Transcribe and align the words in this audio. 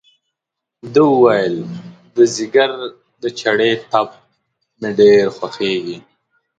ده 0.93 1.01
وویل 1.13 1.55
د 2.15 2.17
ځګر 2.35 2.71
د 3.21 3.23
چړې 3.39 3.69
ټپ 3.89 4.09
مې 4.79 4.89
ډېر 4.99 5.23
خوږېږي. 5.35 5.97